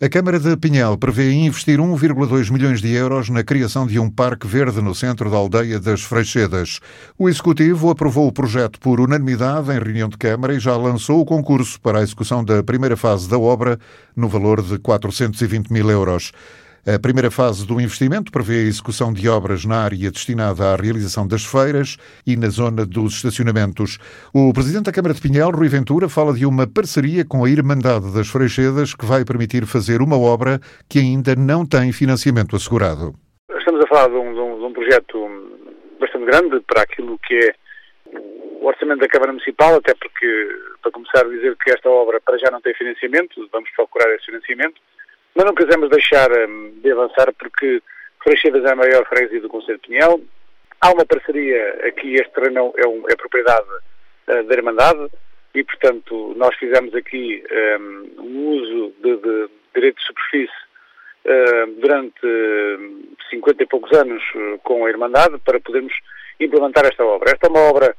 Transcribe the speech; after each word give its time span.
A 0.00 0.08
Câmara 0.08 0.38
de 0.38 0.56
Pinhal 0.56 0.96
prevê 0.96 1.32
investir 1.32 1.80
1,2 1.80 2.52
milhões 2.52 2.80
de 2.80 2.88
euros 2.92 3.28
na 3.30 3.42
criação 3.42 3.84
de 3.84 3.98
um 3.98 4.08
parque 4.08 4.46
verde 4.46 4.80
no 4.80 4.94
centro 4.94 5.28
da 5.28 5.36
aldeia 5.36 5.80
das 5.80 6.02
Freixedas. 6.02 6.78
O 7.18 7.28
Executivo 7.28 7.90
aprovou 7.90 8.28
o 8.28 8.32
projeto 8.32 8.78
por 8.78 9.00
unanimidade 9.00 9.72
em 9.72 9.80
reunião 9.80 10.08
de 10.08 10.16
Câmara 10.16 10.54
e 10.54 10.60
já 10.60 10.76
lançou 10.76 11.20
o 11.20 11.24
concurso 11.24 11.80
para 11.80 11.98
a 11.98 12.02
execução 12.02 12.44
da 12.44 12.62
primeira 12.62 12.96
fase 12.96 13.28
da 13.28 13.40
obra 13.40 13.76
no 14.14 14.28
valor 14.28 14.62
de 14.62 14.78
420 14.78 15.72
mil 15.72 15.90
euros. 15.90 16.30
A 16.88 16.98
primeira 16.98 17.30
fase 17.30 17.66
do 17.66 17.78
investimento 17.78 18.32
prevê 18.32 18.60
a 18.60 18.68
execução 18.72 19.12
de 19.12 19.28
obras 19.28 19.66
na 19.66 19.76
área 19.76 20.10
destinada 20.10 20.72
à 20.72 20.74
realização 20.74 21.28
das 21.28 21.44
feiras 21.44 21.98
e 22.26 22.34
na 22.34 22.48
zona 22.48 22.86
dos 22.86 23.16
estacionamentos. 23.16 23.98
O 24.32 24.54
presidente 24.54 24.86
da 24.86 24.92
Câmara 24.92 25.12
de 25.12 25.20
Pinhal, 25.20 25.50
Rui 25.50 25.68
Ventura, 25.68 26.08
fala 26.08 26.32
de 26.32 26.46
uma 26.46 26.66
parceria 26.66 27.26
com 27.28 27.44
a 27.44 27.50
Irmandade 27.50 28.10
das 28.14 28.28
Freixedas 28.28 28.94
que 28.94 29.04
vai 29.04 29.22
permitir 29.22 29.66
fazer 29.66 30.00
uma 30.00 30.18
obra 30.18 30.60
que 30.88 30.98
ainda 30.98 31.36
não 31.36 31.68
tem 31.68 31.92
financiamento 31.92 32.56
assegurado. 32.56 33.12
Estamos 33.52 33.84
a 33.84 33.88
falar 33.88 34.08
de 34.08 34.16
um, 34.16 34.32
de 34.32 34.40
um, 34.40 34.58
de 34.58 34.64
um 34.64 34.72
projeto 34.72 35.28
bastante 36.00 36.24
grande 36.24 36.58
para 36.66 36.84
aquilo 36.88 37.18
que 37.18 37.34
é 37.34 37.52
o 38.62 38.66
orçamento 38.66 39.00
da 39.00 39.08
Câmara 39.08 39.32
Municipal, 39.32 39.76
até 39.76 39.92
porque, 39.92 40.26
para 40.80 40.90
começar 40.90 41.20
a 41.20 41.28
dizer 41.28 41.54
que 41.62 41.70
esta 41.70 41.90
obra 41.90 42.18
para 42.18 42.38
já 42.38 42.50
não 42.50 42.62
tem 42.62 42.72
financiamento, 42.72 43.46
vamos 43.52 43.68
procurar 43.76 44.08
esse 44.14 44.24
financiamento. 44.24 44.80
Mas 45.38 45.46
não 45.46 45.54
quisemos 45.54 45.88
deixar 45.88 46.28
um, 46.32 46.72
de 46.82 46.90
avançar 46.90 47.32
porque 47.34 47.80
Freixedas 48.24 48.64
é 48.64 48.72
a 48.72 48.74
maior 48.74 49.06
freguesia 49.06 49.40
do 49.40 49.48
Conselho 49.48 49.78
de 49.78 49.86
Pinhel. 49.86 50.20
Há 50.80 50.90
uma 50.90 51.06
parceria 51.06 51.78
aqui, 51.86 52.14
este 52.14 52.32
terreno 52.32 52.74
é, 52.76 52.88
um, 52.88 53.04
é 53.08 53.14
propriedade 53.14 53.68
uh, 54.26 54.42
da 54.42 54.54
Irmandade 54.56 55.08
e, 55.54 55.62
portanto, 55.62 56.34
nós 56.36 56.52
fizemos 56.56 56.92
aqui 56.92 57.44
um, 57.78 58.20
um 58.20 58.48
uso 58.48 58.92
de, 59.00 59.16
de 59.16 59.48
direito 59.76 59.98
de 59.98 60.06
superfície 60.06 60.52
uh, 61.24 61.80
durante 61.80 62.20
50 63.30 63.62
e 63.62 63.66
poucos 63.66 63.96
anos 63.96 64.20
uh, 64.34 64.58
com 64.64 64.86
a 64.86 64.90
Irmandade 64.90 65.38
para 65.44 65.60
podermos 65.60 65.94
implementar 66.40 66.84
esta 66.84 67.04
obra. 67.04 67.30
Esta 67.30 67.46
é 67.46 67.50
uma 67.50 67.60
obra 67.60 67.94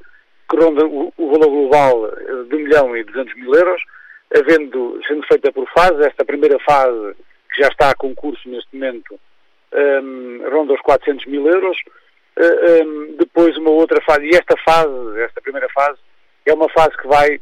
que 0.46 0.56
ronda 0.58 0.84
o, 0.84 1.10
o 1.16 1.30
valor 1.30 1.48
global 1.48 2.10
de 2.50 2.54
1 2.54 2.58
milhão 2.58 2.94
e 2.94 3.02
200 3.02 3.34
mil 3.36 3.54
euros, 3.54 3.82
havendo, 4.30 5.00
sendo 5.08 5.26
feita 5.26 5.50
por 5.50 5.66
fase, 5.70 6.04
esta 6.04 6.22
primeira 6.22 6.58
fase 6.58 7.16
já 7.60 7.68
está 7.68 7.90
a 7.90 7.94
concurso 7.94 8.48
neste 8.48 8.74
momento, 8.74 9.18
um, 9.72 10.48
ronda 10.50 10.72
os 10.72 10.80
400 10.80 11.26
mil 11.26 11.46
euros. 11.46 11.76
Uh, 12.36 12.84
um, 12.84 13.16
depois 13.16 13.56
uma 13.56 13.70
outra 13.70 14.00
fase, 14.02 14.24
e 14.24 14.30
esta 14.30 14.56
fase, 14.64 15.20
esta 15.20 15.40
primeira 15.40 15.68
fase, 15.74 15.98
é 16.46 16.54
uma 16.54 16.68
fase 16.70 16.96
que 16.96 17.06
vai 17.06 17.40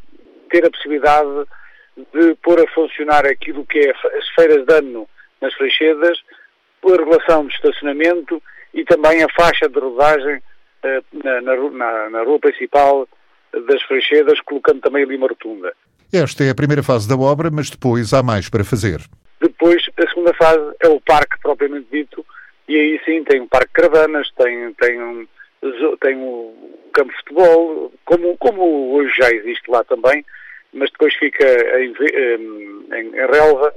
ter 0.51 0.67
a 0.67 0.71
possibilidade 0.71 1.47
de 2.13 2.35
pôr 2.43 2.61
a 2.61 2.67
funcionar 2.73 3.27
aquilo 3.27 3.67
que 3.67 3.79
é 3.79 3.91
as 3.91 4.29
feiras 4.35 4.65
de 4.67 4.75
ano 4.75 5.09
nas 5.41 5.55
Freixedas, 5.55 6.19
a 6.85 6.91
regulação 6.91 7.47
de 7.47 7.55
estacionamento 7.55 8.43
e 8.73 8.85
também 8.85 9.23
a 9.23 9.29
faixa 9.37 9.69
de 9.69 9.79
rodagem 9.79 10.37
uh, 10.37 11.05
na, 11.25 11.41
na, 11.41 12.11
na, 12.11 12.23
rua 12.23 12.39
principal 12.39 13.07
das 13.53 13.83
Freixedas, 13.83 14.41
colocando 14.41 14.81
também 14.81 15.03
ali 15.03 15.17
uma 15.17 15.29
rotunda. 15.29 15.73
Esta 16.13 16.45
é 16.45 16.51
a 16.51 16.55
primeira 16.55 16.83
fase 16.83 17.09
da 17.09 17.17
obra, 17.17 17.51
mas 17.51 17.71
depois 17.71 18.13
há 18.13 18.23
mais 18.23 18.49
para 18.49 18.65
fazer. 18.65 19.01
Depois, 19.41 19.83
segunda 20.29 20.35
fase 20.35 20.77
é 20.81 20.89
o 20.89 21.01
parque 21.01 21.39
propriamente 21.41 21.89
dito, 21.91 22.25
e 22.69 22.77
aí 22.77 23.01
sim 23.05 23.25
tem 23.25 23.41
um 23.41 23.49
parque 23.49 23.69
de 23.69 23.73
caravanas, 23.73 24.31
tem, 24.33 24.73
tem, 24.75 25.01
um, 25.01 25.27
tem 26.01 26.17
um 26.17 26.75
campo 26.93 27.11
de 27.11 27.17
futebol, 27.19 27.93
como, 28.05 28.37
como 28.39 28.95
hoje 28.95 29.13
já 29.17 29.31
existe 29.31 29.71
lá 29.71 29.83
também, 29.85 30.25
mas 30.73 30.91
depois 30.91 31.15
fica 31.15 31.47
em, 31.81 31.93
em, 31.93 33.01
em 33.01 33.11
relva. 33.13 33.73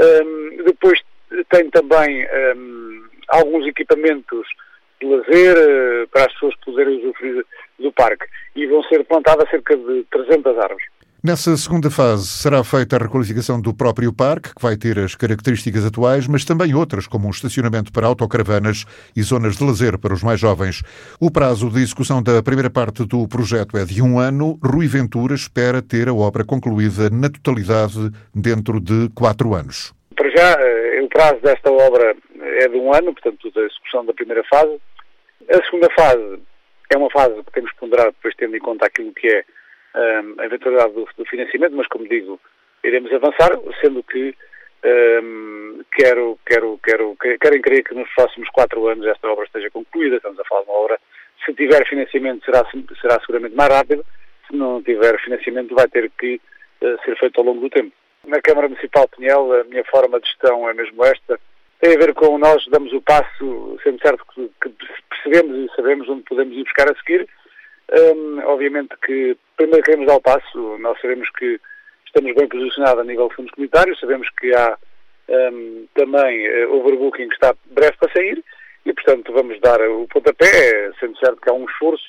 Um, 0.00 0.62
depois 0.64 1.00
tem 1.48 1.70
também 1.70 2.26
um, 2.56 3.04
alguns 3.28 3.66
equipamentos 3.66 4.46
de 5.00 5.06
lazer 5.06 5.56
uh, 5.56 6.08
para 6.08 6.26
as 6.26 6.32
pessoas 6.34 6.54
poderem 6.64 6.98
usufruir 6.98 7.44
do 7.78 7.92
parque 7.92 8.26
e 8.54 8.66
vão 8.66 8.82
ser 8.84 9.04
plantadas 9.04 9.48
cerca 9.48 9.76
de 9.76 10.04
300 10.10 10.58
árvores. 10.58 10.86
Nessa 11.20 11.56
segunda 11.56 11.90
fase 11.90 12.28
será 12.28 12.62
feita 12.62 12.94
a 12.94 13.00
requalificação 13.00 13.60
do 13.60 13.74
próprio 13.74 14.14
parque, 14.14 14.54
que 14.54 14.62
vai 14.62 14.76
ter 14.76 15.00
as 15.00 15.16
características 15.16 15.84
atuais, 15.84 16.28
mas 16.28 16.44
também 16.44 16.72
outras, 16.76 17.08
como 17.08 17.26
um 17.26 17.30
estacionamento 17.30 17.92
para 17.92 18.06
autocaravanas 18.06 18.84
e 19.16 19.22
zonas 19.22 19.56
de 19.56 19.64
lazer 19.64 19.98
para 19.98 20.14
os 20.14 20.22
mais 20.22 20.38
jovens. 20.38 20.80
O 21.20 21.28
prazo 21.28 21.70
de 21.70 21.80
execução 21.82 22.22
da 22.22 22.40
primeira 22.40 22.70
parte 22.70 23.04
do 23.04 23.26
projeto 23.26 23.76
é 23.76 23.84
de 23.84 24.00
um 24.00 24.20
ano. 24.20 24.60
Rui 24.64 24.86
Ventura 24.86 25.34
espera 25.34 25.82
ter 25.82 26.08
a 26.08 26.14
obra 26.14 26.44
concluída 26.44 27.10
na 27.10 27.28
totalidade 27.28 27.98
dentro 28.32 28.78
de 28.78 29.10
quatro 29.12 29.54
anos. 29.54 29.92
Para 30.14 30.30
já, 30.30 30.54
eh, 30.60 31.00
o 31.02 31.08
prazo 31.08 31.40
desta 31.42 31.68
obra 31.68 32.14
é 32.60 32.68
de 32.68 32.76
um 32.76 32.94
ano, 32.94 33.12
portanto, 33.12 33.50
da 33.50 33.62
execução 33.62 34.06
da 34.06 34.14
primeira 34.14 34.44
fase. 34.44 34.80
A 35.50 35.64
segunda 35.64 35.88
fase 35.98 36.38
é 36.90 36.96
uma 36.96 37.10
fase 37.10 37.34
que 37.42 37.52
temos 37.52 37.72
que 37.72 37.80
ponderar 37.80 38.06
depois 38.06 38.36
tendo 38.36 38.56
em 38.56 38.60
conta 38.60 38.86
aquilo 38.86 39.12
que 39.12 39.26
é 39.26 39.44
um, 39.94 40.40
a 40.40 40.44
eventualidade 40.44 40.92
do, 40.92 41.08
do, 41.16 41.24
financiamento, 41.26 41.74
mas 41.74 41.86
como 41.88 42.08
digo, 42.08 42.40
iremos 42.84 43.12
avançar, 43.12 43.50
sendo 43.80 44.02
que 44.02 44.34
um, 44.84 45.80
quero, 45.92 46.38
quero, 46.46 46.78
quero, 46.82 47.16
querem 47.40 47.60
crer 47.60 47.84
que 47.84 47.94
nos 47.94 48.08
próximos 48.14 48.48
quatro 48.50 48.86
anos 48.88 49.06
esta 49.06 49.28
obra 49.28 49.44
esteja 49.44 49.70
concluída, 49.70 50.16
estamos 50.16 50.38
a 50.38 50.44
falar 50.44 50.62
de 50.62 50.70
uma 50.70 50.78
obra, 50.78 51.00
se 51.44 51.54
tiver 51.54 51.86
financiamento 51.88 52.44
será, 52.44 52.64
será 53.00 53.20
seguramente 53.20 53.54
mais 53.54 53.72
rápido, 53.72 54.04
se 54.46 54.56
não 54.56 54.82
tiver 54.82 55.18
financiamento 55.20 55.74
vai 55.74 55.88
ter 55.88 56.10
que 56.18 56.40
uh, 56.82 57.04
ser 57.04 57.16
feito 57.18 57.38
ao 57.38 57.46
longo 57.46 57.60
do 57.60 57.70
tempo. 57.70 57.92
Na 58.26 58.40
Câmara 58.40 58.68
Municipal 58.68 59.04
de 59.04 59.16
Pinhel, 59.16 59.60
a 59.60 59.64
minha 59.64 59.84
forma 59.84 60.20
de 60.20 60.26
gestão 60.26 60.68
é 60.68 60.74
mesmo 60.74 61.04
esta, 61.04 61.38
tem 61.80 61.94
a 61.94 61.98
ver 61.98 62.12
com 62.14 62.38
nós 62.38 62.64
damos 62.68 62.92
o 62.92 63.00
passo, 63.00 63.78
sendo 63.82 64.00
certo 64.00 64.24
que, 64.34 64.50
que 64.60 64.74
percebemos 65.08 65.56
e 65.56 65.76
sabemos 65.76 66.08
onde 66.08 66.22
podemos 66.24 66.56
ir 66.56 66.64
buscar 66.64 66.90
a 66.90 66.94
seguir, 66.96 67.28
um, 67.92 68.40
obviamente 68.44 68.94
que 69.04 69.36
primeiro 69.56 69.82
queremos 69.82 70.06
dar 70.06 70.16
o 70.16 70.20
passo, 70.20 70.78
nós 70.78 71.00
sabemos 71.00 71.28
que 71.30 71.58
estamos 72.06 72.34
bem 72.34 72.48
posicionados 72.48 73.00
a 73.00 73.04
nível 73.04 73.28
de 73.28 73.34
fundos 73.34 73.52
comunitários, 73.52 74.00
sabemos 74.00 74.28
que 74.38 74.54
há 74.54 74.76
um, 75.28 75.86
também 75.94 76.64
uh, 76.64 76.74
overbooking 76.74 77.28
que 77.28 77.34
está 77.34 77.54
breve 77.66 77.96
para 77.98 78.12
sair 78.12 78.42
e, 78.84 78.92
portanto, 78.92 79.32
vamos 79.32 79.60
dar 79.60 79.80
o 79.82 80.06
pontapé, 80.08 80.92
sendo 80.98 81.18
certo 81.18 81.40
que 81.40 81.50
há 81.50 81.52
um 81.52 81.66
esforço. 81.66 82.04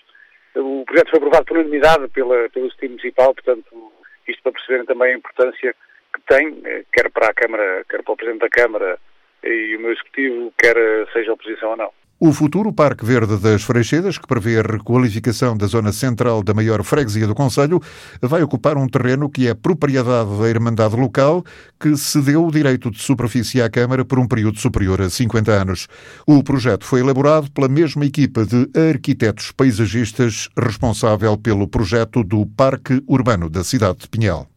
O 0.55 0.83
projeto 0.85 1.11
foi 1.11 1.17
aprovado 1.17 1.45
por 1.45 1.57
unanimidade 1.57 2.07
pela, 2.09 2.49
pelo 2.49 2.69
Sistema 2.69 2.91
Municipal, 2.91 3.33
portanto, 3.33 3.91
isto 4.27 4.41
para 4.43 4.51
perceberem 4.53 4.85
também 4.85 5.13
a 5.13 5.17
importância 5.17 5.75
que 6.13 6.21
tem, 6.27 6.61
eh, 6.65 6.83
quer 6.91 7.09
para 7.11 7.27
a 7.27 7.33
Câmara, 7.33 7.85
quer 7.89 8.03
para 8.03 8.13
o 8.13 8.17
Presidente 8.17 8.41
da 8.41 8.49
Câmara 8.49 8.99
e 9.43 9.75
o 9.75 9.79
meu 9.79 9.91
Executivo, 9.91 10.53
quer 10.57 10.75
seja 11.13 11.33
oposição 11.33 11.71
ou 11.71 11.77
não. 11.77 11.98
O 12.21 12.33
futuro 12.33 12.73
Parque 12.73 13.05
Verde 13.05 13.37
das 13.37 13.63
Freixedas, 13.63 14.17
que 14.17 14.27
prevê 14.27 14.59
a 14.59 14.61
requalificação 14.61 15.55
da 15.55 15.65
zona 15.67 15.93
central 15.93 16.43
da 16.43 16.53
maior 16.53 16.83
freguesia 16.83 17.25
do 17.25 17.33
Conselho, 17.33 17.81
vai 18.21 18.43
ocupar 18.43 18.75
um 18.77 18.89
terreno 18.89 19.29
que 19.29 19.47
é 19.47 19.53
propriedade 19.53 20.29
da 20.37 20.49
Irmandade 20.49 20.97
Local, 20.97 21.45
que 21.79 21.95
cedeu 21.95 22.45
o 22.45 22.51
direito 22.51 22.91
de 22.91 23.01
superfície 23.01 23.61
à 23.61 23.69
Câmara 23.69 24.03
por 24.03 24.19
um 24.19 24.27
período 24.27 24.59
superior 24.59 24.99
a 24.99 25.09
50 25.09 25.49
anos. 25.49 25.87
O 26.27 26.43
projeto 26.43 26.83
foi 26.83 26.99
elaborado 26.99 27.49
pela 27.51 27.69
mesma 27.69 28.05
equipa 28.05 28.45
de 28.45 28.69
arquitetos 28.77 29.53
paisagistas 29.53 30.49
responsável 30.61 31.37
pelo 31.37 31.69
projeto 31.69 32.21
do 32.21 32.45
Parque 32.45 33.01
Urbano 33.07 33.49
da 33.49 33.63
cidade 33.63 33.99
de 33.99 34.09
Pinhal. 34.09 34.49